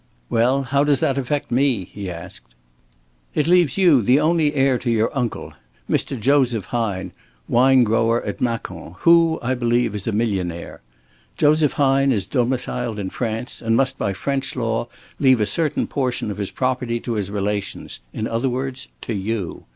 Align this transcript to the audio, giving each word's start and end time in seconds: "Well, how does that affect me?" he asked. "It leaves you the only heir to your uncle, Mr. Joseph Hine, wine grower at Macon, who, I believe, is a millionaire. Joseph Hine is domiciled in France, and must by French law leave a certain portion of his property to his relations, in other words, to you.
"Well, 0.31 0.63
how 0.63 0.83
does 0.83 0.99
that 1.01 1.19
affect 1.19 1.51
me?" 1.51 1.83
he 1.85 2.09
asked. 2.09 2.55
"It 3.35 3.45
leaves 3.45 3.77
you 3.77 4.01
the 4.01 4.19
only 4.19 4.55
heir 4.55 4.79
to 4.79 4.89
your 4.89 5.15
uncle, 5.15 5.53
Mr. 5.87 6.19
Joseph 6.19 6.65
Hine, 6.65 7.11
wine 7.47 7.83
grower 7.83 8.23
at 8.25 8.41
Macon, 8.41 8.95
who, 9.01 9.37
I 9.43 9.53
believe, 9.53 9.93
is 9.93 10.07
a 10.07 10.11
millionaire. 10.11 10.81
Joseph 11.37 11.73
Hine 11.73 12.11
is 12.11 12.25
domiciled 12.25 12.97
in 12.97 13.11
France, 13.11 13.61
and 13.61 13.77
must 13.77 13.99
by 13.99 14.11
French 14.11 14.55
law 14.55 14.87
leave 15.19 15.39
a 15.39 15.45
certain 15.45 15.85
portion 15.85 16.31
of 16.31 16.37
his 16.39 16.49
property 16.49 16.99
to 17.01 17.13
his 17.13 17.29
relations, 17.29 17.99
in 18.11 18.27
other 18.27 18.49
words, 18.49 18.87
to 19.01 19.13
you. 19.13 19.65